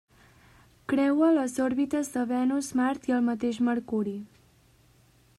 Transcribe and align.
Creua 0.93 1.27
les 1.33 1.59
òrbites 1.65 2.09
de 2.15 2.23
Venus, 2.31 2.69
Mart 2.79 3.05
i 3.11 3.15
el 3.19 3.21
mateix 3.27 3.59
Mercuri. 3.69 4.15